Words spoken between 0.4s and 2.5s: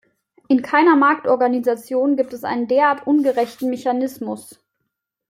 In keiner Marktorganisation gibt es